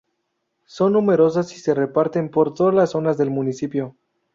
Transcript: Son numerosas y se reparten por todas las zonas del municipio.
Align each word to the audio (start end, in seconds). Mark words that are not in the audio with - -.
Son 0.65 0.93
numerosas 0.93 1.53
y 1.53 1.59
se 1.59 1.75
reparten 1.75 2.29
por 2.31 2.55
todas 2.55 2.73
las 2.73 2.89
zonas 2.89 3.19
del 3.19 3.29
municipio. 3.29 3.95